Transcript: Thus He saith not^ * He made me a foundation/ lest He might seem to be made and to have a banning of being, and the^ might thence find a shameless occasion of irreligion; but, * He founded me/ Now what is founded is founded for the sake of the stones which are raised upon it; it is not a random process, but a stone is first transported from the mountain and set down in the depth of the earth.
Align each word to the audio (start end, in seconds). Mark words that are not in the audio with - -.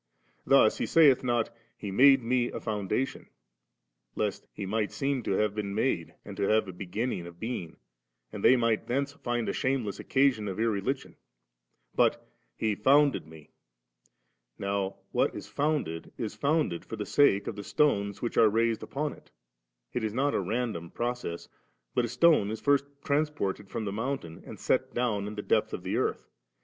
Thus 0.47 0.79
He 0.79 0.87
saith 0.87 1.21
not^ 1.21 1.49
* 1.65 1.77
He 1.77 1.91
made 1.91 2.23
me 2.23 2.49
a 2.49 2.59
foundation/ 2.59 3.29
lest 4.15 4.47
He 4.51 4.65
might 4.65 4.91
seem 4.91 5.21
to 5.21 5.47
be 5.49 5.61
made 5.61 6.15
and 6.25 6.35
to 6.37 6.47
have 6.49 6.67
a 6.67 6.73
banning 6.73 7.27
of 7.27 7.39
being, 7.39 7.77
and 8.33 8.43
the^ 8.43 8.57
might 8.57 8.87
thence 8.87 9.13
find 9.13 9.47
a 9.47 9.53
shameless 9.53 9.99
occasion 9.99 10.47
of 10.47 10.59
irreligion; 10.59 11.17
but, 11.93 12.27
* 12.43 12.57
He 12.57 12.73
founded 12.73 13.27
me/ 13.27 13.51
Now 14.57 14.95
what 15.11 15.35
is 15.35 15.45
founded 15.47 16.11
is 16.17 16.33
founded 16.33 16.83
for 16.83 16.95
the 16.95 17.05
sake 17.05 17.45
of 17.45 17.55
the 17.55 17.63
stones 17.63 18.23
which 18.23 18.37
are 18.39 18.49
raised 18.49 18.81
upon 18.81 19.13
it; 19.13 19.29
it 19.93 20.03
is 20.03 20.15
not 20.15 20.33
a 20.33 20.39
random 20.41 20.89
process, 20.89 21.47
but 21.93 22.05
a 22.05 22.09
stone 22.09 22.49
is 22.49 22.59
first 22.59 22.85
transported 23.03 23.69
from 23.69 23.85
the 23.85 23.91
mountain 23.91 24.41
and 24.47 24.59
set 24.59 24.95
down 24.95 25.27
in 25.27 25.35
the 25.35 25.43
depth 25.43 25.73
of 25.73 25.83
the 25.83 25.97
earth. 25.97 26.27